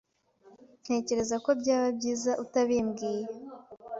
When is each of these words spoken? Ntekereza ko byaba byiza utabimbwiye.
Ntekereza 0.83 1.35
ko 1.45 1.49
byaba 1.61 1.87
byiza 1.97 2.31
utabimbwiye. 2.43 3.25